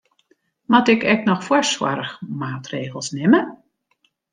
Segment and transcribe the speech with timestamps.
[0.71, 3.41] Moat ik ek noch foarsoarchmaatregels nimme?